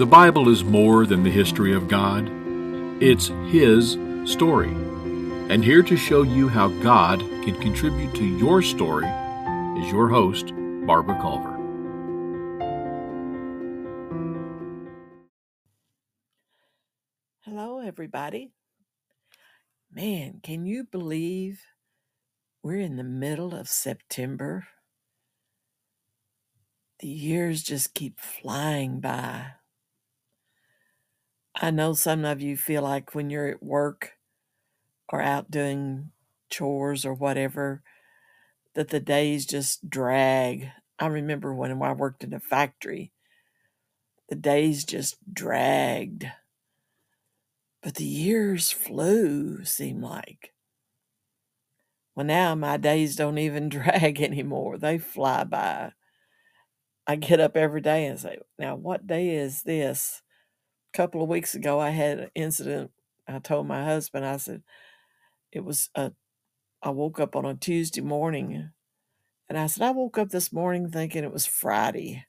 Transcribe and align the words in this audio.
The 0.00 0.06
Bible 0.06 0.48
is 0.48 0.64
more 0.64 1.04
than 1.04 1.22
the 1.24 1.30
history 1.30 1.74
of 1.74 1.86
God, 1.86 2.26
it's 3.02 3.28
His 3.48 3.98
story. 4.24 4.70
And 5.50 5.62
here 5.62 5.82
to 5.82 5.96
show 5.96 6.22
you 6.22 6.48
how 6.48 6.68
God 6.82 7.20
can 7.20 7.54
contribute 7.60 8.14
to 8.14 8.24
your 8.24 8.62
story 8.62 9.06
is 9.78 9.92
your 9.92 10.08
host, 10.08 10.54
Barbara 10.86 11.20
Culver. 11.20 11.54
Hello, 17.42 17.80
everybody. 17.80 18.52
Man, 19.92 20.40
can 20.42 20.64
you 20.64 20.84
believe 20.84 21.60
we're 22.62 22.80
in 22.80 22.96
the 22.96 23.04
middle 23.04 23.54
of 23.54 23.68
September? 23.68 24.66
The 27.00 27.08
years 27.08 27.62
just 27.62 27.94
keep 27.94 28.20
flying 28.20 29.00
by. 29.00 29.52
I 31.54 31.70
know 31.70 31.94
some 31.94 32.26
of 32.26 32.42
you 32.42 32.58
feel 32.58 32.82
like 32.82 33.14
when 33.14 33.30
you're 33.30 33.48
at 33.48 33.62
work 33.62 34.18
or 35.08 35.22
out 35.22 35.50
doing 35.50 36.10
chores 36.50 37.06
or 37.06 37.14
whatever, 37.14 37.82
that 38.74 38.88
the 38.88 39.00
days 39.00 39.46
just 39.46 39.88
drag. 39.88 40.68
I 40.98 41.06
remember 41.06 41.54
when 41.54 41.82
I 41.82 41.92
worked 41.92 42.22
in 42.22 42.34
a 42.34 42.40
factory, 42.40 43.12
the 44.28 44.36
days 44.36 44.84
just 44.84 45.16
dragged. 45.32 46.26
But 47.82 47.94
the 47.94 48.04
years 48.04 48.70
flew, 48.70 49.64
seemed 49.64 50.02
like. 50.02 50.52
Well, 52.14 52.26
now 52.26 52.54
my 52.54 52.76
days 52.76 53.16
don't 53.16 53.38
even 53.38 53.68
drag 53.70 54.20
anymore. 54.20 54.76
They 54.76 54.98
fly 54.98 55.44
by. 55.44 55.92
I 57.10 57.16
get 57.16 57.40
up 57.40 57.56
every 57.56 57.80
day 57.80 58.06
and 58.06 58.20
say, 58.20 58.38
now, 58.56 58.76
what 58.76 59.04
day 59.04 59.30
is 59.30 59.64
this? 59.64 60.22
A 60.94 60.96
couple 60.96 61.20
of 61.24 61.28
weeks 61.28 61.56
ago, 61.56 61.80
I 61.80 61.90
had 61.90 62.20
an 62.20 62.30
incident. 62.36 62.92
I 63.26 63.40
told 63.40 63.66
my 63.66 63.84
husband, 63.84 64.24
I 64.24 64.36
said, 64.36 64.62
it 65.50 65.64
was 65.64 65.90
a, 65.96 66.12
I 66.80 66.90
woke 66.90 67.18
up 67.18 67.34
on 67.34 67.44
a 67.44 67.56
Tuesday 67.56 68.00
morning 68.00 68.70
and 69.48 69.58
I 69.58 69.66
said, 69.66 69.82
I 69.82 69.90
woke 69.90 70.18
up 70.18 70.28
this 70.28 70.52
morning 70.52 70.88
thinking 70.88 71.24
it 71.24 71.32
was 71.32 71.46
Friday. 71.46 72.26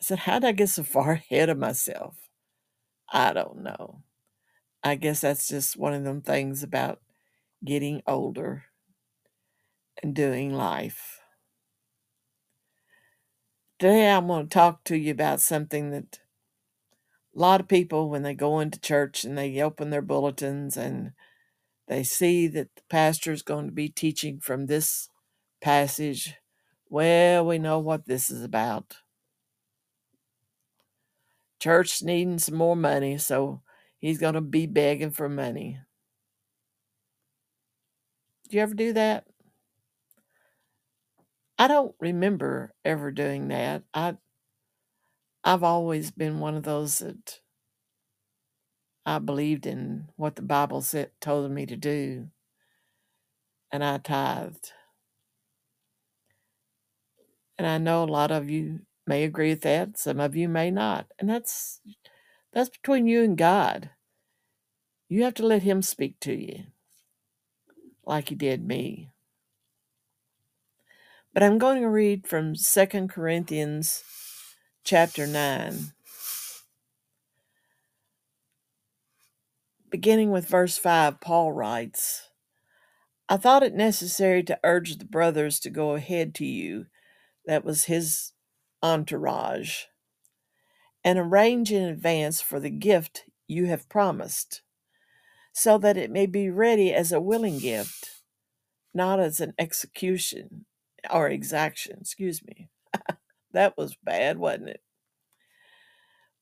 I 0.00 0.04
said, 0.04 0.20
how 0.20 0.38
did 0.38 0.46
I 0.46 0.52
get 0.52 0.68
so 0.68 0.82
far 0.84 1.14
ahead 1.14 1.48
of 1.48 1.58
myself? 1.58 2.14
I 3.12 3.32
don't 3.32 3.64
know. 3.64 4.04
I 4.84 4.94
guess 4.94 5.22
that's 5.22 5.48
just 5.48 5.76
one 5.76 5.94
of 5.94 6.04
them 6.04 6.20
things 6.20 6.62
about 6.62 7.00
getting 7.64 8.02
older 8.06 8.66
and 10.00 10.14
doing 10.14 10.54
life. 10.54 11.15
Today, 13.78 14.10
I'm 14.10 14.28
going 14.28 14.48
to 14.48 14.54
talk 14.54 14.84
to 14.84 14.96
you 14.96 15.10
about 15.10 15.42
something 15.42 15.90
that 15.90 16.20
a 17.34 17.38
lot 17.38 17.60
of 17.60 17.68
people, 17.68 18.08
when 18.08 18.22
they 18.22 18.32
go 18.32 18.58
into 18.58 18.80
church 18.80 19.22
and 19.22 19.36
they 19.36 19.60
open 19.60 19.90
their 19.90 20.00
bulletins 20.00 20.78
and 20.78 21.12
they 21.86 22.02
see 22.02 22.46
that 22.46 22.74
the 22.74 22.82
pastor 22.88 23.32
is 23.32 23.42
going 23.42 23.66
to 23.66 23.72
be 23.72 23.90
teaching 23.90 24.40
from 24.40 24.64
this 24.64 25.10
passage, 25.60 26.36
well, 26.88 27.44
we 27.44 27.58
know 27.58 27.78
what 27.78 28.06
this 28.06 28.30
is 28.30 28.42
about. 28.42 28.96
Church 31.60 32.02
needing 32.02 32.38
some 32.38 32.56
more 32.56 32.76
money, 32.76 33.18
so 33.18 33.60
he's 33.98 34.18
going 34.18 34.34
to 34.34 34.40
be 34.40 34.66
begging 34.66 35.10
for 35.10 35.28
money. 35.28 35.80
Do 38.48 38.56
you 38.56 38.62
ever 38.62 38.74
do 38.74 38.94
that? 38.94 39.26
I 41.58 41.68
don't 41.68 41.94
remember 42.00 42.74
ever 42.84 43.10
doing 43.12 43.48
that. 43.48 43.84
I 43.94 44.16
I've 45.44 45.62
always 45.64 46.10
been 46.10 46.40
one 46.40 46.56
of 46.56 46.64
those 46.64 46.98
that 47.00 47.40
I 49.06 49.18
believed 49.20 49.66
in 49.66 50.08
what 50.16 50.36
the 50.36 50.42
Bible 50.42 50.82
said 50.82 51.12
told 51.20 51.50
me 51.50 51.66
to 51.66 51.76
do, 51.76 52.28
and 53.72 53.84
I 53.84 53.98
tithed. 53.98 54.72
And 57.58 57.66
I 57.66 57.78
know 57.78 58.04
a 58.04 58.06
lot 58.06 58.30
of 58.30 58.50
you 58.50 58.80
may 59.06 59.24
agree 59.24 59.50
with 59.50 59.62
that, 59.62 59.98
some 59.98 60.20
of 60.20 60.36
you 60.36 60.48
may 60.48 60.70
not. 60.70 61.06
And 61.18 61.28
that's 61.30 61.80
that's 62.52 62.70
between 62.70 63.06
you 63.06 63.22
and 63.24 63.38
God. 63.38 63.90
You 65.08 65.24
have 65.24 65.34
to 65.34 65.46
let 65.46 65.62
him 65.62 65.82
speak 65.82 66.20
to 66.20 66.34
you 66.34 66.64
like 68.06 68.30
he 68.30 68.34
did 68.36 68.66
me. 68.66 69.10
But 71.36 71.42
I'm 71.42 71.58
going 71.58 71.82
to 71.82 71.88
read 71.90 72.26
from 72.26 72.56
Second 72.56 73.10
Corinthians 73.10 74.02
chapter 74.84 75.26
9. 75.26 75.92
Beginning 79.90 80.30
with 80.30 80.48
verse 80.48 80.78
5, 80.78 81.20
Paul 81.20 81.52
writes, 81.52 82.30
I 83.28 83.36
thought 83.36 83.62
it 83.62 83.74
necessary 83.74 84.42
to 84.44 84.58
urge 84.64 84.96
the 84.96 85.04
brothers 85.04 85.60
to 85.60 85.68
go 85.68 85.94
ahead 85.94 86.34
to 86.36 86.46
you. 86.46 86.86
That 87.44 87.66
was 87.66 87.84
his 87.84 88.32
entourage. 88.82 89.82
And 91.04 91.18
arrange 91.18 91.70
in 91.70 91.82
advance 91.82 92.40
for 92.40 92.58
the 92.58 92.70
gift 92.70 93.26
you 93.46 93.66
have 93.66 93.90
promised, 93.90 94.62
so 95.52 95.76
that 95.76 95.98
it 95.98 96.10
may 96.10 96.24
be 96.24 96.48
ready 96.48 96.94
as 96.94 97.12
a 97.12 97.20
willing 97.20 97.58
gift, 97.58 98.22
not 98.94 99.20
as 99.20 99.38
an 99.38 99.52
execution 99.58 100.64
or 101.10 101.28
exaction. 101.28 101.98
Excuse 102.00 102.42
me. 102.44 102.68
that 103.52 103.76
was 103.76 103.96
bad, 104.02 104.38
wasn't 104.38 104.70
it? 104.70 104.80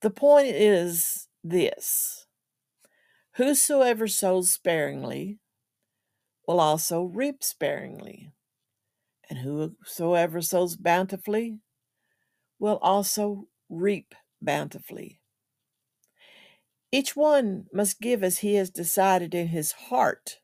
The 0.00 0.10
point 0.10 0.48
is 0.48 1.28
this 1.42 2.26
Whosoever 3.36 4.06
sows 4.06 4.50
sparingly 4.50 5.40
will 6.46 6.60
also 6.60 7.02
reap 7.02 7.42
sparingly, 7.42 8.32
and 9.28 9.40
whosoever 9.40 10.40
sows 10.40 10.76
bountifully 10.76 11.58
will 12.58 12.78
also 12.82 13.48
reap 13.68 14.14
bountifully. 14.40 15.20
Each 16.92 17.16
one 17.16 17.66
must 17.72 18.00
give 18.00 18.22
as 18.22 18.38
he 18.38 18.54
has 18.54 18.70
decided 18.70 19.34
in 19.34 19.48
his 19.48 19.72
heart, 19.72 20.38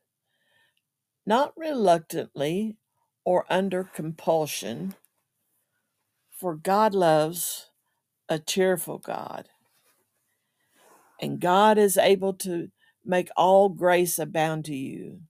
not 1.25 1.53
reluctantly 1.55 2.77
or 3.25 3.45
under 3.49 3.83
compulsion, 3.83 4.95
for 6.31 6.55
God 6.55 6.93
loves 6.93 7.67
a 8.29 8.39
cheerful 8.39 8.97
God. 8.97 9.49
And 11.21 11.39
God 11.39 11.77
is 11.77 11.97
able 11.97 12.33
to 12.35 12.69
make 13.05 13.29
all 13.37 13.69
grace 13.69 14.17
abound 14.17 14.65
to 14.65 14.75
you, 14.75 15.21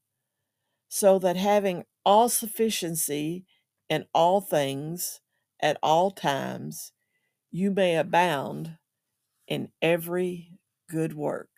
so 0.87 1.19
that 1.19 1.37
having 1.37 1.85
all 2.05 2.29
sufficiency 2.29 3.45
in 3.89 4.05
all 4.13 4.41
things 4.41 5.21
at 5.61 5.77
all 5.83 6.11
times, 6.11 6.93
you 7.51 7.71
may 7.71 7.97
abound 7.97 8.77
in 9.47 9.69
every 9.81 10.51
good 10.89 11.13
work. 11.13 11.49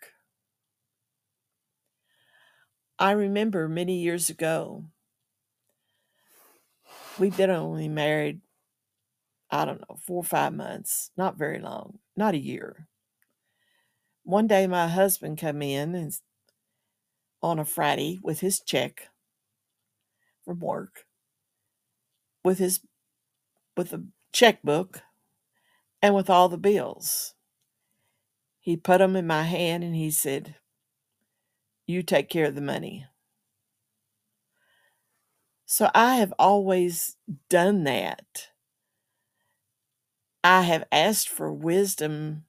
I 2.98 3.12
remember 3.12 3.68
many 3.68 3.98
years 4.00 4.28
ago, 4.30 4.84
we've 7.18 7.36
been 7.36 7.50
only 7.50 7.88
married, 7.88 8.40
I 9.50 9.64
don't 9.64 9.80
know, 9.80 9.96
four 9.96 10.18
or 10.18 10.24
five 10.24 10.52
months, 10.52 11.10
not 11.16 11.38
very 11.38 11.60
long, 11.60 11.98
not 12.16 12.34
a 12.34 12.38
year. 12.38 12.88
One 14.22 14.46
day 14.46 14.66
my 14.66 14.88
husband 14.88 15.38
come 15.38 15.62
in 15.62 15.94
and 15.94 16.12
on 17.42 17.58
a 17.58 17.64
Friday 17.64 18.18
with 18.22 18.40
his 18.40 18.60
check 18.60 19.08
from 20.44 20.60
work, 20.60 21.04
with 22.42 22.58
his 22.58 22.80
with 23.76 23.92
a 23.92 24.04
checkbook 24.32 25.02
and 26.00 26.14
with 26.14 26.30
all 26.30 26.48
the 26.48 26.58
bills. 26.58 27.34
He 28.60 28.76
put 28.76 28.98
them 28.98 29.14
in 29.14 29.26
my 29.26 29.42
hand 29.42 29.84
and 29.84 29.94
he 29.94 30.10
said, 30.10 30.56
You 31.86 32.02
take 32.02 32.30
care 32.30 32.46
of 32.46 32.54
the 32.54 32.60
money. 32.62 33.06
So 35.66 35.90
I 35.94 36.16
have 36.16 36.32
always 36.38 37.16
done 37.48 37.84
that. 37.84 38.48
I 40.42 40.62
have 40.62 40.84
asked 40.92 41.28
for 41.28 41.52
wisdom 41.52 42.44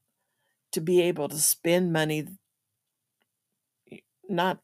to 0.71 0.81
be 0.81 1.01
able 1.01 1.29
to 1.29 1.39
spend 1.39 1.93
money, 1.93 2.27
not 4.27 4.59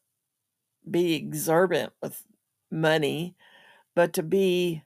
be 0.89 1.15
exorbitant 1.15 1.93
with 2.01 2.23
money, 2.71 3.35
but 3.95 4.13
to 4.13 4.23
be 4.23 4.83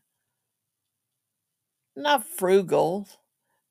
not 1.96 2.26
frugal, 2.26 3.08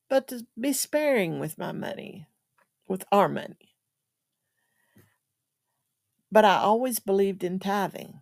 but 0.09 0.29
to 0.29 0.47
be 0.61 0.73
sparing 0.73 1.41
with 1.41 1.59
my 1.59 1.73
money, 1.73 2.27
with 2.89 3.05
our 3.13 3.29
money. 3.29 3.77
But 6.31 6.45
I 6.45 6.57
always 6.59 6.99
believed 6.99 7.45
in 7.45 7.59
tithing. 7.61 8.21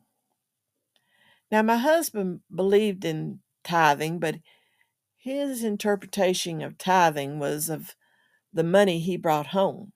Now, 1.52 1.62
my 1.62 1.76
husband 1.76 2.40
believed 2.52 3.04
in 3.04 3.40
tithing, 3.62 4.18
but 4.18 4.36
His 5.22 5.62
interpretation 5.62 6.62
of 6.62 6.78
tithing 6.78 7.38
was 7.38 7.68
of 7.68 7.94
the 8.52 8.64
money 8.64 8.98
he 8.98 9.16
brought 9.16 9.48
home. 9.48 9.92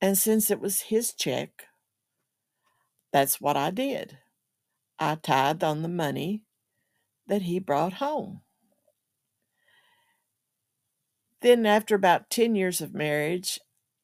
And 0.00 0.16
since 0.16 0.50
it 0.50 0.60
was 0.60 0.82
his 0.82 1.12
check, 1.12 1.66
that's 3.12 3.38
what 3.40 3.56
I 3.56 3.70
did. 3.70 4.18
I 4.98 5.16
tithed 5.16 5.62
on 5.62 5.82
the 5.82 5.88
money 5.88 6.42
that 7.26 7.42
he 7.42 7.58
brought 7.58 7.94
home. 7.94 8.40
Then, 11.42 11.66
after 11.66 11.94
about 11.94 12.30
10 12.30 12.54
years 12.54 12.80
of 12.80 12.94
marriage, 12.94 13.60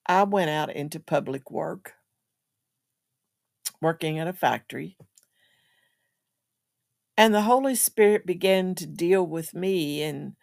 I 0.06 0.24
went 0.24 0.50
out 0.50 0.74
into 0.74 1.00
public 1.00 1.50
work, 1.50 1.94
working 3.80 4.18
at 4.18 4.28
a 4.28 4.34
factory. 4.34 4.98
And 7.16 7.34
the 7.34 7.42
Holy 7.42 7.74
Spirit 7.74 8.26
began 8.26 8.74
to 8.76 8.86
deal 8.86 9.26
with 9.26 9.54
me 9.54 10.02
and 10.02 10.34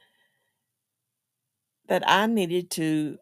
that 1.87 2.03
I 2.07 2.27
needed 2.27 2.69
to 2.71 3.17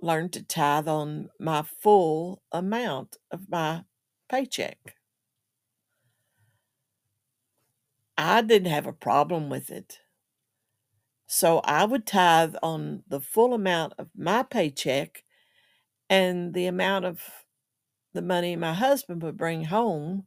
learn 0.00 0.28
to 0.30 0.42
tithe 0.42 0.86
on 0.86 1.30
my 1.40 1.62
full 1.62 2.42
amount 2.52 3.16
of 3.30 3.48
my 3.48 3.84
paycheck. 4.28 4.96
I 8.18 8.42
didn't 8.42 8.70
have 8.70 8.86
a 8.86 8.92
problem 8.92 9.48
with 9.48 9.70
it. 9.70 10.00
So 11.26 11.58
I 11.60 11.84
would 11.84 12.06
tithe 12.06 12.54
on 12.62 13.02
the 13.08 13.20
full 13.20 13.54
amount 13.54 13.94
of 13.98 14.08
my 14.14 14.42
paycheck 14.42 15.24
and 16.10 16.52
the 16.54 16.66
amount 16.66 17.06
of 17.06 17.22
the 18.12 18.22
money 18.22 18.56
my 18.56 18.74
husband 18.74 19.22
would 19.22 19.36
bring 19.36 19.64
home 19.64 20.26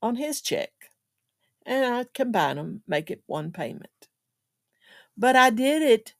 on 0.00 0.16
his 0.16 0.40
check. 0.40 0.70
And 1.66 1.84
I'd 1.84 2.14
combine 2.14 2.56
them, 2.56 2.82
make 2.88 3.10
it 3.10 3.24
one 3.26 3.52
payment. 3.52 4.08
But 5.16 5.36
I 5.36 5.50
did 5.50 5.82
it 5.82 6.14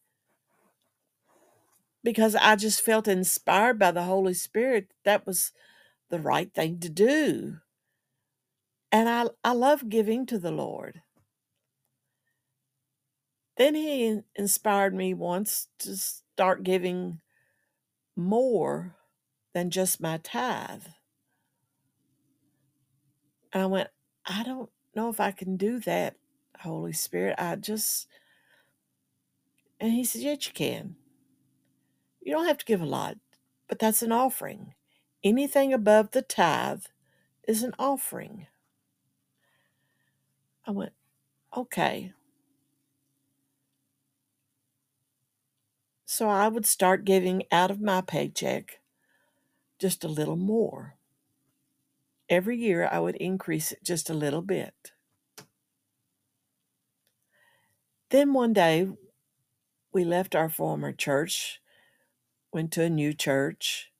because 2.04 2.34
I 2.36 2.56
just 2.56 2.82
felt 2.82 3.08
inspired 3.08 3.78
by 3.78 3.92
the 3.92 4.04
Holy 4.04 4.34
Spirit. 4.34 4.88
That 5.04 5.26
was 5.26 5.52
the 6.10 6.20
right 6.20 6.52
thing 6.54 6.80
to 6.80 6.88
do. 6.90 7.58
And 8.92 9.08
I, 9.08 9.26
I 9.44 9.52
love 9.52 9.88
giving 9.88 10.26
to 10.26 10.38
the 10.38 10.52
Lord. 10.52 11.02
Then 13.56 13.74
he 13.74 14.20
inspired 14.36 14.94
me 14.94 15.14
once 15.14 15.68
to 15.80 15.96
start 15.96 16.62
giving 16.62 17.20
more 18.16 18.96
than 19.54 19.70
just 19.70 20.00
my 20.00 20.18
tithe. 20.18 20.84
And 23.52 23.62
I 23.62 23.66
went, 23.66 23.90
I 24.26 24.42
don't 24.44 24.70
know 24.96 25.10
if 25.10 25.20
I 25.20 25.32
can 25.32 25.56
do 25.56 25.80
that, 25.80 26.16
Holy 26.60 26.92
Spirit. 26.92 27.36
I 27.38 27.56
just, 27.56 28.08
and 29.80 29.92
he 29.92 30.04
said, 30.04 30.22
Yes, 30.22 30.46
you 30.46 30.52
can. 30.52 30.96
You 32.22 32.32
don't 32.32 32.46
have 32.46 32.58
to 32.58 32.64
give 32.64 32.80
a 32.82 32.86
lot, 32.86 33.18
but 33.68 33.78
that's 33.78 34.02
an 34.02 34.12
offering. 34.12 34.74
Anything 35.24 35.72
above 35.72 36.12
the 36.12 36.22
tithe 36.22 36.84
is 37.48 37.62
an 37.62 37.74
offering. 37.78 38.46
I 40.66 40.72
went, 40.72 40.92
Okay. 41.56 42.12
So 46.06 46.28
I 46.28 46.48
would 46.48 46.66
start 46.66 47.04
giving 47.04 47.44
out 47.52 47.70
of 47.70 47.80
my 47.80 48.00
paycheck 48.00 48.80
just 49.78 50.04
a 50.04 50.08
little 50.08 50.36
more. 50.36 50.95
Every 52.28 52.56
year 52.56 52.88
I 52.90 52.98
would 52.98 53.16
increase 53.16 53.70
it 53.70 53.84
just 53.84 54.10
a 54.10 54.14
little 54.14 54.42
bit. 54.42 54.92
Then 58.10 58.32
one 58.32 58.52
day 58.52 58.88
we 59.92 60.04
left 60.04 60.34
our 60.34 60.48
former 60.48 60.92
church, 60.92 61.60
went 62.52 62.72
to 62.72 62.82
a 62.82 62.90
new 62.90 63.12
church. 63.12 63.90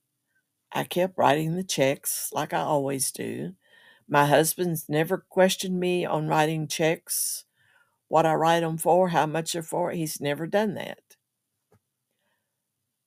I 0.73 0.85
kept 0.85 1.17
writing 1.17 1.55
the 1.55 1.65
checks 1.65 2.31
like 2.33 2.53
I 2.53 2.61
always 2.61 3.13
do. 3.13 3.55
My 4.09 4.27
husband's 4.27 4.89
never 4.89 5.19
questioned 5.19 5.79
me 5.79 6.05
on 6.05 6.29
writing 6.29 6.69
checks, 6.69 7.45
what 8.09 8.27
I 8.27 8.35
write 8.35 8.61
them 8.61 8.79
for, 8.79 9.09
how 9.11 9.27
much 9.27 9.53
they're 9.53 9.63
for. 9.63 9.91
He's 9.91 10.21
never 10.21 10.47
done 10.47 10.75
that. 10.75 11.01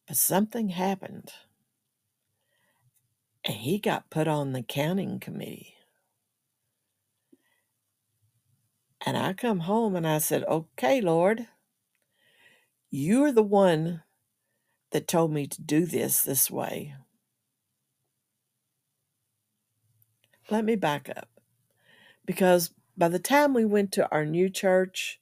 But 0.07 0.17
something 0.17 0.69
happened. 0.69 1.31
And 3.45 3.55
he 3.57 3.79
got 3.79 4.09
put 4.09 4.27
on 4.27 4.53
the 4.53 4.63
counting 4.63 5.19
committee. 5.19 5.75
And 9.05 9.17
I 9.17 9.33
come 9.33 9.61
home 9.61 9.95
and 9.95 10.07
I 10.07 10.19
said, 10.19 10.43
Okay, 10.45 11.01
Lord, 11.01 11.47
you're 12.91 13.31
the 13.31 13.43
one 13.43 14.03
that 14.91 15.07
told 15.07 15.31
me 15.31 15.47
to 15.47 15.61
do 15.61 15.85
this 15.85 16.21
this 16.21 16.51
way. 16.51 16.95
Let 20.49 20.65
me 20.65 20.75
back 20.75 21.09
up. 21.09 21.29
Because 22.25 22.71
by 22.97 23.09
the 23.09 23.19
time 23.19 23.53
we 23.53 23.65
went 23.65 23.91
to 23.93 24.09
our 24.11 24.25
new 24.25 24.49
church, 24.49 25.19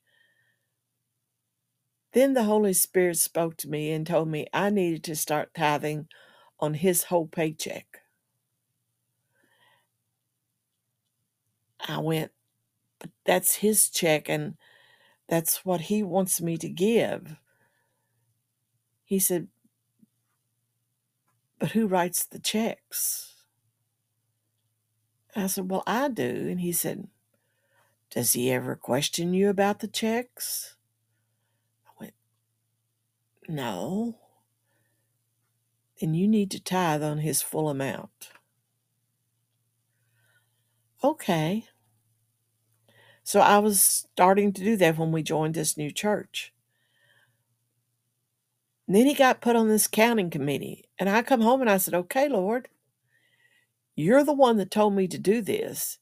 then 2.13 2.33
the 2.33 2.43
Holy 2.43 2.73
Spirit 2.73 3.17
spoke 3.17 3.57
to 3.57 3.69
me 3.69 3.91
and 3.91 4.07
told 4.07 4.27
me 4.29 4.47
I 4.53 4.69
needed 4.69 5.03
to 5.05 5.15
start 5.15 5.53
tithing 5.55 6.07
on 6.59 6.75
his 6.75 7.05
whole 7.05 7.27
paycheck. 7.27 7.85
I 11.87 11.99
went, 11.99 12.31
but 12.99 13.09
that's 13.25 13.55
his 13.55 13.89
check 13.89 14.29
and 14.29 14.57
that's 15.27 15.65
what 15.65 15.81
he 15.81 16.03
wants 16.03 16.41
me 16.41 16.57
to 16.57 16.69
give. 16.69 17.35
He 19.03 19.19
said, 19.19 19.47
but 21.59 21.71
who 21.71 21.87
writes 21.87 22.25
the 22.25 22.39
checks? 22.39 23.35
I 25.35 25.47
said, 25.47 25.69
well, 25.69 25.83
I 25.85 26.09
do. 26.09 26.47
And 26.49 26.61
he 26.61 26.71
said, 26.71 27.07
does 28.09 28.33
he 28.33 28.51
ever 28.51 28.75
question 28.75 29.33
you 29.33 29.49
about 29.49 29.79
the 29.79 29.87
checks? 29.87 30.75
I 31.85 31.91
went, 31.99 32.13
no. 33.47 34.17
Then 35.99 36.13
you 36.13 36.27
need 36.27 36.51
to 36.51 36.63
tithe 36.63 37.03
on 37.03 37.19
his 37.19 37.41
full 37.41 37.69
amount. 37.69 38.29
Okay. 41.03 41.65
So 43.27 43.41
I 43.41 43.57
was 43.57 43.81
starting 43.81 44.53
to 44.53 44.63
do 44.63 44.77
that 44.77 44.97
when 44.97 45.11
we 45.11 45.21
joined 45.21 45.53
this 45.53 45.75
new 45.75 45.91
church. 45.91 46.53
And 48.87 48.95
then 48.95 49.05
he 49.05 49.13
got 49.13 49.41
put 49.41 49.57
on 49.57 49.67
this 49.67 49.85
counting 49.85 50.29
committee. 50.29 50.85
And 50.97 51.09
I 51.09 51.23
come 51.23 51.41
home 51.41 51.59
and 51.59 51.69
I 51.69 51.75
said, 51.75 51.93
Okay, 51.93 52.29
Lord, 52.29 52.69
you're 53.97 54.23
the 54.23 54.31
one 54.31 54.55
that 54.55 54.71
told 54.71 54.93
me 54.93 55.09
to 55.09 55.17
do 55.17 55.41
this. 55.41 55.99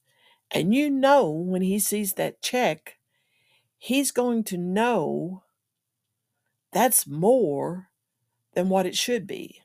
And 0.52 0.76
you 0.76 0.92
know 0.92 1.28
when 1.32 1.64
he 1.64 1.80
sees 1.80 2.14
that 2.14 2.44
check, 2.44 3.00
he's 3.80 4.12
going 4.12 4.44
to 4.44 4.58
know 4.60 5.42
that's 6.72 7.08
more 7.08 7.90
than 8.54 8.70
what 8.70 8.86
it 8.86 8.96
should 8.96 9.26
be. 9.26 9.64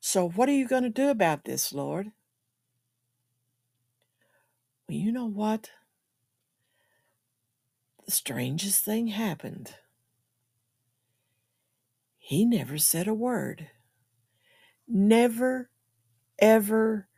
So, 0.00 0.28
what 0.28 0.48
are 0.48 0.52
you 0.52 0.66
going 0.66 0.82
to 0.82 0.90
do 0.90 1.10
about 1.10 1.44
this, 1.44 1.72
Lord? 1.72 2.10
You 4.90 5.12
know 5.12 5.26
what? 5.26 5.70
The 8.04 8.10
strangest 8.10 8.84
thing 8.84 9.08
happened. 9.08 9.74
He 12.18 12.44
never 12.44 12.78
said 12.78 13.08
a 13.08 13.14
word, 13.14 13.68
never, 14.86 15.70
ever 16.38 17.08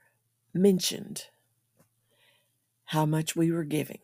mentioned 0.54 1.26
how 2.86 3.06
much 3.06 3.34
we 3.34 3.50
were 3.50 3.64
giving. 3.64 4.00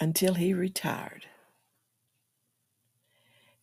until 0.00 0.34
he 0.34 0.54
retired. 0.54 1.26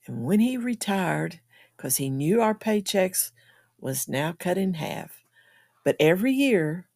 And 0.05 0.23
when 0.23 0.39
he 0.39 0.55
retired, 0.55 1.39
because 1.75 1.97
he 1.97 2.09
knew 2.09 2.41
our 2.41 2.53
paychecks 2.53 3.31
was 3.79 4.07
now 4.07 4.33
cut 4.37 4.57
in 4.57 4.75
half, 4.75 5.23
but 5.85 5.95
every 5.99 6.33
year, 6.33 6.87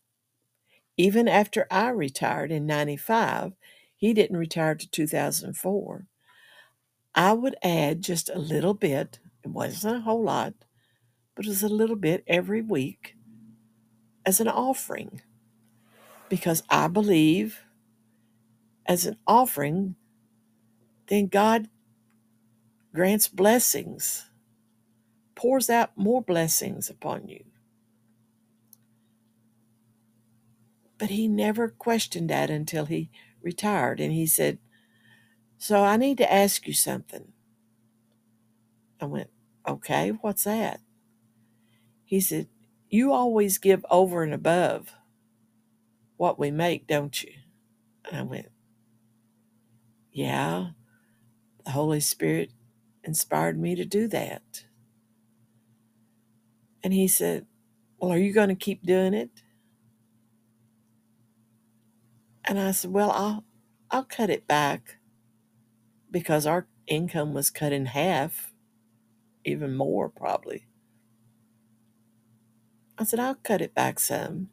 even 0.98 1.28
after 1.28 1.68
I 1.72 1.90
retired 1.90 2.52
in 2.52 2.66
95, 2.68 3.54
he 3.96 4.14
didn't 4.14 4.38
retire 4.38 4.76
to 4.76 4.90
2004. 4.90 6.08
I 7.16 7.34
would 7.34 7.56
add 7.64 8.02
just 8.02 8.30
a 8.30 8.40
little 8.40 8.74
bit, 8.76 9.20
it 9.44 9.50
wasn't 9.50 9.98
a 9.98 10.02
whole 10.02 10.24
lot, 10.24 10.54
but 11.36 11.46
it 11.46 11.50
was 11.50 11.64
a 11.64 11.70
little 11.70 11.96
bit 11.98 12.24
every 12.28 12.62
week 12.62 13.16
as 14.26 14.40
an 14.42 14.48
offering 14.50 15.22
because 16.30 16.64
I 16.70 16.88
believe 16.88 17.62
as 18.88 19.06
an 19.06 19.18
offering, 19.28 19.96
then 21.08 21.28
God 21.28 21.70
grants 22.96 23.30
blessings, 23.30 24.31
pours 25.42 25.72
out 25.72 25.92
more 25.98 26.22
blessings 26.24 26.92
upon 26.92 27.30
you. 27.30 27.46
But 31.00 31.10
he 31.12 31.28
never 31.28 31.70
questioned 31.70 32.30
that 32.32 32.50
until 32.52 32.86
he 32.86 33.12
retired. 33.42 34.00
And 34.02 34.14
he 34.14 34.28
said, 34.28 34.60
So 35.58 35.84
I 35.84 35.98
need 35.98 36.20
to 36.20 36.34
ask 36.34 36.68
you 36.68 36.74
something. 36.74 37.34
I 39.02 39.06
went, 39.06 39.30
Okay, 39.68 40.12
what's 40.22 40.46
that? 40.46 40.82
He 42.06 42.22
said, 42.22 42.48
You 42.90 43.14
always 43.14 43.60
give 43.60 43.86
over 43.92 44.24
and 44.24 44.34
above 44.34 44.94
what 46.18 46.40
we 46.40 46.52
make, 46.52 46.88
don't 46.88 47.22
you? 47.24 47.34
And 48.10 48.18
I 48.20 48.24
went, 48.24 48.50
Yeah, 50.12 50.70
the 51.66 51.72
Holy 51.72 52.02
Spirit 52.02 52.52
inspired 53.04 53.60
me 53.60 53.76
to 53.76 53.86
do 53.86 54.08
that. 54.10 54.66
And 56.84 56.94
he 56.94 57.08
said, 57.08 57.46
Well, 58.00 58.12
are 58.12 58.18
you 58.20 58.34
going 58.34 58.50
to 58.50 58.56
keep 58.56 58.84
doing 58.86 59.14
it? 59.14 59.32
And 62.46 62.60
I 62.60 62.72
said, 62.72 62.92
Well, 62.94 63.12
I'll 63.12 63.46
I'll 63.92 64.06
cut 64.06 64.30
it 64.30 64.48
back 64.48 64.98
because 66.12 66.46
our 66.48 66.68
income 66.88 67.34
was 67.34 67.50
cut 67.50 67.74
in 67.74 67.88
half, 67.88 68.52
even 69.46 69.76
more 69.76 70.10
probably. 70.10 70.68
I 72.98 73.06
said, 73.06 73.20
I'll 73.20 73.36
cut 73.36 73.62
it 73.62 73.76
back 73.76 74.00
some. 74.00 74.50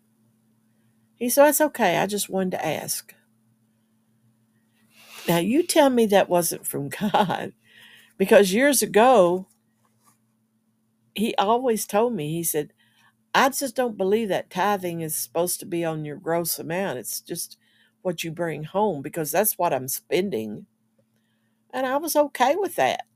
He 1.16 1.30
said, 1.30 1.46
That's 1.46 1.60
okay. 1.62 1.98
I 1.98 2.06
just 2.06 2.30
wanted 2.30 2.52
to 2.52 2.66
ask. 2.66 3.14
Now, 5.28 5.38
you 5.38 5.62
tell 5.64 5.90
me 5.90 6.06
that 6.06 6.28
wasn't 6.30 6.66
from 6.66 6.88
God 7.12 7.52
because 8.18 8.52
years 8.54 8.82
ago, 8.82 9.48
he 11.18 11.34
always 11.36 11.86
told 11.86 12.14
me, 12.14 12.30
he 12.32 12.44
said, 12.44 12.72
I 13.34 13.50
just 13.50 13.76
don't 13.76 13.98
believe 13.98 14.28
that 14.30 14.50
tithing 14.50 15.00
is 15.02 15.14
supposed 15.16 15.60
to 15.60 15.66
be 15.66 15.84
on 15.84 16.04
your 16.04 16.16
gross 16.16 16.58
amount. 16.58 16.98
It's 16.98 17.20
just 17.20 17.58
what 18.02 18.24
you 18.24 18.32
bring 18.32 18.64
home 18.64 19.02
because 19.02 19.30
that's 19.32 19.58
what 19.58 19.72
I'm 19.72 19.88
spending. 19.88 20.66
And 21.72 21.86
I 21.86 21.98
was 21.98 22.16
okay 22.16 22.56
with 22.56 22.76
that. 22.76 23.06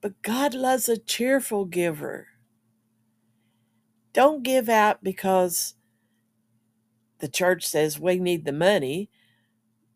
But 0.00 0.22
God 0.22 0.54
loves 0.54 0.88
a 0.88 0.98
cheerful 0.98 1.64
giver. 1.66 2.28
Don't 4.12 4.42
give 4.42 4.68
out 4.68 5.04
because 5.04 5.74
the 7.20 7.28
church 7.28 7.66
says 7.66 8.00
we 8.00 8.18
need 8.18 8.44
the 8.44 8.52
money. 8.52 9.10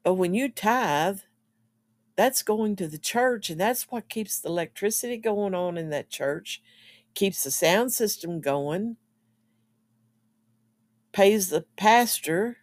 But 0.04 0.14
when 0.14 0.35
you 0.35 0.50
tithe, 0.50 1.20
that's 2.16 2.42
going 2.42 2.76
to 2.76 2.88
the 2.88 2.99
church, 2.99 3.50
and 3.50 3.61
that's 3.61 3.85
what 3.85 4.08
keeps 4.08 4.40
the 4.40 4.49
electricity 4.49 5.18
going 5.18 5.54
on 5.54 5.76
in 5.76 5.90
that 5.90 6.11
church, 6.11 6.62
keeps 7.14 7.44
the 7.44 7.50
sound 7.50 7.92
system 7.92 8.40
going, 8.40 8.96
pays 11.12 11.50
the 11.50 11.64
pastor, 11.76 12.58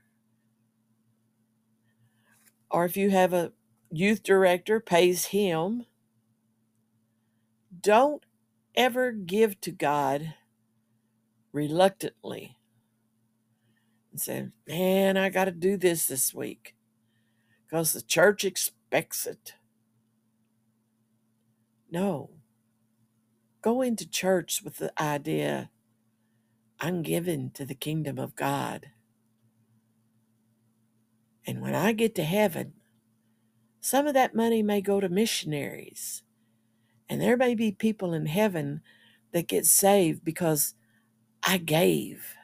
or 2.72 2.86
if 2.86 2.98
you 2.98 3.12
have 3.12 3.34
a 3.34 3.54
youth 3.92 4.24
director, 4.24 4.80
pays 4.80 5.26
him. 5.26 5.86
Don't 7.82 8.24
ever 8.76 9.12
give 9.12 9.62
to 9.62 9.72
God 9.72 10.34
reluctantly 11.52 12.58
and 14.12 14.20
say, 14.20 14.48
Man, 14.68 15.18
I 15.18 15.30
got 15.30 15.46
to 15.46 15.52
do 15.52 15.78
this 15.78 16.08
this 16.08 16.34
week. 16.34 16.76
Because 17.66 17.94
the 17.94 18.02
church 18.02 18.46
expects 18.46 18.83
it. 18.94 19.56
No. 21.92 22.30
Go 23.62 23.82
into 23.82 24.08
church 24.08 24.62
with 24.64 24.78
the 24.78 24.94
idea 25.02 25.70
I'm 26.80 27.02
given 27.02 27.52
to 27.52 27.66
the 27.66 27.76
kingdom 27.76 28.20
of 28.20 28.36
God. 28.36 28.88
And 31.46 31.62
when 31.62 31.76
I 31.76 31.94
get 31.94 32.16
to 32.16 32.24
heaven, 32.24 32.74
some 33.82 34.08
of 34.08 34.14
that 34.14 34.36
money 34.36 34.62
may 34.64 34.82
go 34.82 35.00
to 35.00 35.10
missionaries. 35.10 36.24
And 37.10 37.22
there 37.22 37.38
may 37.38 37.56
be 37.56 37.72
people 37.72 38.14
in 38.14 38.26
heaven 38.26 38.82
that 39.32 39.48
get 39.48 39.66
saved 39.66 40.24
because 40.24 40.76
I 41.46 41.58
gave. 41.58 42.36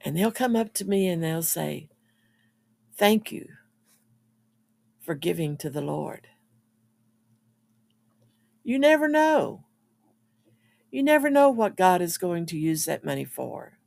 And 0.00 0.16
they'll 0.16 0.32
come 0.32 0.56
up 0.56 0.74
to 0.74 0.84
me 0.84 1.08
and 1.08 1.22
they'll 1.22 1.42
say, 1.42 1.88
Thank 2.96 3.32
you 3.32 3.48
for 5.00 5.14
giving 5.14 5.56
to 5.58 5.70
the 5.70 5.80
Lord. 5.80 6.28
You 8.64 8.78
never 8.78 9.08
know. 9.08 9.64
You 10.90 11.02
never 11.02 11.30
know 11.30 11.50
what 11.50 11.76
God 11.76 12.02
is 12.02 12.18
going 12.18 12.46
to 12.46 12.58
use 12.58 12.84
that 12.84 13.04
money 13.04 13.24
for. 13.24 13.78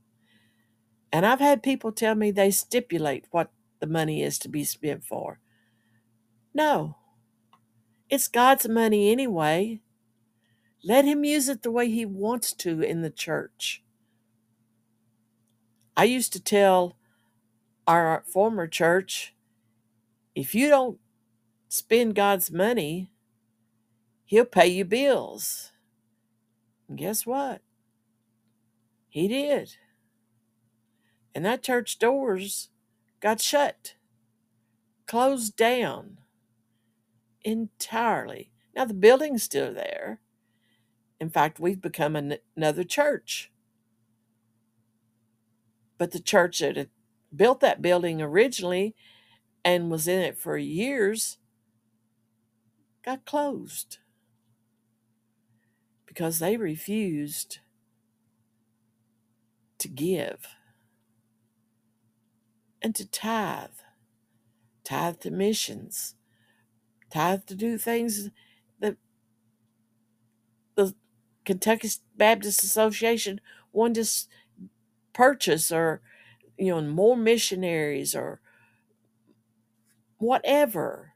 And 1.12 1.26
I've 1.26 1.40
had 1.40 1.64
people 1.64 1.92
tell 1.92 2.16
me 2.16 2.32
they 2.32 2.52
stipulate 2.52 3.26
what 3.32 3.52
the 3.80 3.88
money 3.88 4.24
is 4.24 4.40
to 4.40 4.50
be 4.50 4.64
spent 4.64 5.06
for. 5.06 5.40
No, 6.54 6.98
it's 8.10 8.28
God's 8.28 8.68
money 8.68 9.12
anyway. 9.12 9.82
Let 10.84 11.06
Him 11.06 11.24
use 11.24 11.50
it 11.50 11.64
the 11.64 11.72
way 11.72 11.90
He 11.90 12.06
wants 12.06 12.54
to 12.54 12.82
in 12.82 13.02
the 13.02 13.10
church. 13.10 13.84
I 15.98 16.06
used 16.06 16.34
to 16.34 16.42
tell 16.42 16.98
our 17.88 18.24
former 18.27 18.68
church 18.68 19.36
if 20.36 20.54
you 20.54 20.68
don't 20.68 21.00
spend 21.70 22.13
God's 22.13 22.51
money, 22.51 23.10
He'll 24.25 24.46
pay 24.46 24.68
you 24.68 24.86
bills. 24.86 25.72
And 26.89 26.98
guess 26.98 27.25
what? 27.25 27.62
He 29.08 29.27
did. 29.27 29.77
And 31.34 31.46
that 31.46 31.63
church 31.63 32.00
doors 32.00 32.70
got 33.22 33.39
shut, 33.39 33.96
closed 35.08 35.56
down 35.56 36.18
entirely. 37.44 38.51
Now, 38.75 38.86
the 38.86 38.94
building's 38.94 39.44
still 39.44 39.74
there. 39.74 40.20
In 41.20 41.30
fact, 41.30 41.60
we've 41.60 41.82
become 41.82 42.15
an, 42.15 42.38
another 42.58 42.84
church. 42.84 43.51
But 45.98 46.12
the 46.12 46.20
church 46.20 46.60
that 46.60 46.89
built 47.36 47.60
that 47.60 47.82
building 47.82 48.22
originally 48.22 48.96
and 49.63 49.89
was 49.89 50.08
in 50.08 50.20
it 50.20 50.38
for 50.38 50.58
years 50.58 51.38
got 53.04 53.25
closed 53.25 53.98
because 56.06 56.39
they 56.39 56.58
refused 56.58 57.60
to 59.77 59.88
give 59.88 60.48
and 62.82 62.96
to 62.96 63.06
tithe, 63.08 63.70
tithe 64.84 65.20
to 65.20 65.32
missions, 65.32 66.15
tithe 67.12 67.46
to 67.48 67.56
do 67.56 67.77
things 67.77 68.30
that 68.80 68.96
the 70.75 70.94
Kentucky 71.44 71.89
Baptist 72.15 72.63
Association 72.63 73.42
wanted 73.72 74.06
to 74.06 74.27
purchase 75.13 75.72
or, 75.72 76.01
you 76.58 76.68
know, 76.68 76.82
more 76.82 77.18
missionaries 77.18 78.16
or 78.16 78.40
whatever. 80.18 81.14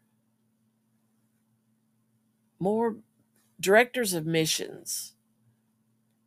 More 2.60 2.98
directors 3.60 4.14
of 4.14 4.26
missions. 4.26 5.16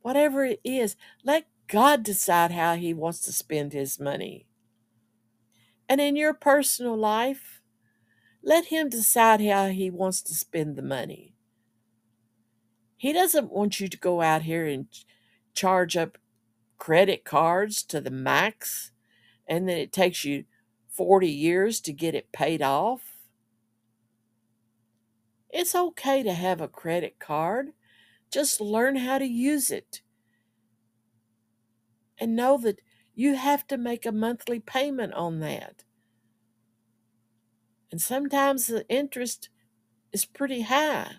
Whatever 0.01 0.45
it 0.45 0.61
is, 0.65 0.97
let 1.25 1.47
God 1.69 2.03
decide 2.03 2.51
how 2.51 2.75
He 2.75 2.93
wants 2.93 3.21
to 3.21 3.33
spend 3.33 3.73
His 3.73 4.01
money. 4.01 4.47
And 5.89 6.01
in 6.01 6.17
your 6.17 6.35
personal 6.35 6.97
life, 6.97 7.61
let 8.43 8.67
Him 8.67 8.89
decide 8.89 9.41
how 9.41 9.69
He 9.69 9.91
wants 9.91 10.23
to 10.23 10.35
spend 10.35 10.77
the 10.77 10.83
money. 10.83 11.35
He 12.97 13.13
doesn't 13.13 13.53
want 13.53 13.81
you 13.81 13.89
to 13.89 13.99
go 13.99 14.21
out 14.23 14.43
here 14.43 14.67
and 14.67 14.87
charge 15.55 15.97
up 15.97 16.19
credit 16.79 17.25
cards 17.25 17.83
to 17.85 18.01
the 18.01 18.11
max 18.11 18.91
and 19.49 19.69
then 19.69 19.79
it 19.79 19.93
takes 19.93 20.25
you 20.25 20.45
40 20.89 21.29
years 21.29 21.81
to 21.81 21.93
get 21.93 22.15
it 22.15 22.33
paid 22.33 22.63
off. 22.63 23.17
It's 25.51 25.75
okay 25.75 26.23
to 26.23 26.33
have 26.33 26.61
a 26.61 26.69
credit 26.69 27.19
card. 27.19 27.73
Just 28.31 28.61
learn 28.61 28.97
how 28.97 29.19
to 29.19 29.27
use 29.27 29.71
it. 29.71 30.01
And 32.19 32.37
know 32.37 32.57
that 32.59 32.81
you 33.15 33.35
have 33.35 33.67
to 33.67 33.77
make 33.77 34.07
a 34.07 34.13
monthly 34.13 34.61
payment 34.61 35.13
on 35.15 35.41
that. 35.41 35.85
And 37.91 38.01
sometimes 38.01 38.67
the 38.67 38.89
interest 38.89 39.51
is 40.13 40.25
pretty 40.25 40.63
high. 40.63 41.17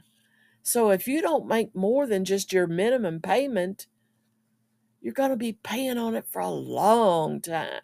So 0.64 0.90
if 0.90 1.08
you 1.08 1.22
don't 1.22 1.48
make 1.48 1.76
more 1.76 2.08
than 2.08 2.26
just 2.26 2.54
your 2.54 2.68
minimum 2.68 3.20
payment, 3.20 3.86
you're 5.02 5.14
going 5.14 5.30
to 5.30 5.36
be 5.36 5.54
paying 5.62 5.98
on 5.98 6.16
it 6.16 6.26
for 6.32 6.40
a 6.42 6.50
long 6.50 7.42
time. 7.42 7.82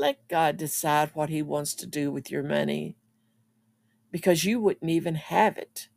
Let 0.00 0.28
God 0.28 0.58
decide 0.58 1.12
what 1.14 1.30
He 1.30 1.42
wants 1.42 1.74
to 1.76 1.86
do 1.86 2.12
with 2.12 2.32
your 2.32 2.44
money 2.44 2.96
because 4.12 4.44
you 4.44 4.60
wouldn't 4.60 4.90
even 4.90 5.16
have 5.16 5.58
it 5.58 5.88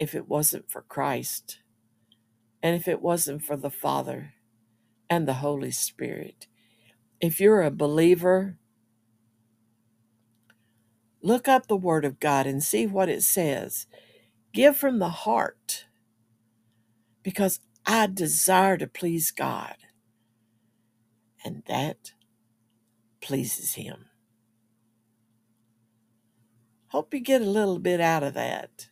if 0.00 0.14
it 0.14 0.28
wasn't 0.28 0.70
for 0.70 0.82
Christ 0.82 1.58
And 2.62 2.74
if 2.76 2.88
it 2.88 3.02
wasn't 3.02 3.42
for 3.44 3.56
the 3.56 3.70
Father 3.70 4.34
and 5.10 5.28
the 5.28 5.34
Holy 5.34 5.72
Spirit, 5.72 6.46
if 7.20 7.40
you're 7.40 7.62
a 7.62 7.70
believer, 7.70 8.58
look 11.22 11.48
up 11.48 11.68
the 11.68 11.76
Word 11.76 12.04
of 12.04 12.20
God 12.20 12.46
and 12.46 12.62
see 12.62 12.86
what 12.86 13.08
it 13.08 13.22
says. 13.22 13.86
Give 14.54 14.76
from 14.76 14.98
the 15.00 15.10
heart 15.10 15.86
because 17.22 17.60
I 17.86 18.06
desire 18.08 18.78
to 18.78 18.86
please 18.86 19.30
God, 19.32 19.76
and 21.44 21.64
that 21.68 22.12
pleases 23.26 23.74
Him. 23.74 24.04
Hope 26.90 27.12
you 27.12 27.18
get 27.18 27.42
a 27.42 27.50
little 27.50 27.80
bit 27.80 28.00
out 28.00 28.22
of 28.22 28.34
that 28.34 28.88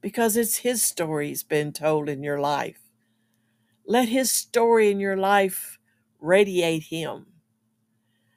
because 0.00 0.36
it's 0.36 0.58
His 0.58 0.84
story 0.84 1.28
He's 1.28 1.42
been 1.42 1.72
told 1.72 2.08
in 2.08 2.22
your 2.22 2.38
life. 2.38 2.78
Let 3.84 4.08
His 4.08 4.30
story 4.30 4.88
in 4.88 5.00
your 5.00 5.16
life 5.16 5.80
radiate 6.20 6.84
Him. 6.84 7.26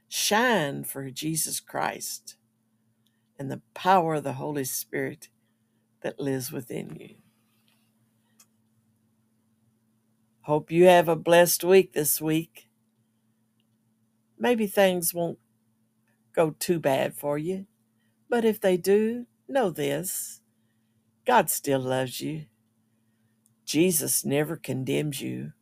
Shine 0.08 0.84
for 0.84 1.12
Jesus 1.12 1.60
Christ 1.60 2.38
and 3.38 3.52
the 3.52 3.62
power 3.76 4.16
of 4.16 4.24
the 4.24 4.34
Holy 4.34 4.64
Spirit 4.64 5.30
that 6.02 6.20
lives 6.20 6.52
within 6.52 6.98
you. 7.00 7.18
Hope 10.42 10.72
you 10.72 10.86
have 10.86 11.08
a 11.08 11.16
blessed 11.16 11.64
week 11.64 11.94
this 11.94 12.20
week. 12.20 12.68
Maybe 14.40 14.68
things 14.68 15.14
won't 15.14 15.40
go 16.36 16.56
too 16.60 16.80
bad 16.80 17.16
for 17.16 17.38
you, 17.38 17.68
but 18.30 18.46
if 18.46 18.62
they 18.62 18.78
do, 18.78 19.28
know 19.50 19.70
this 19.72 20.42
God 21.26 21.50
still 21.50 21.82
loves 21.82 22.22
you. 22.22 22.46
Jesus 23.66 24.26
never 24.26 24.58
condemns 24.58 25.22
you. 25.22 25.54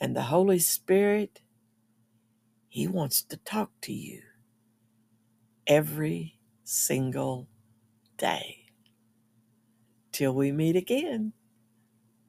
And 0.00 0.16
the 0.16 0.24
Holy 0.24 0.58
Spirit, 0.60 1.42
He 2.68 2.88
wants 2.88 3.22
to 3.24 3.38
talk 3.38 3.70
to 3.82 3.92
you 3.94 4.22
every 5.66 6.38
single 6.64 7.48
day. 8.18 8.66
Till 10.12 10.34
we 10.34 10.52
meet 10.52 10.76
again. 10.76 11.32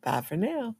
Bye 0.04 0.22
for 0.22 0.38
now. 0.38 0.76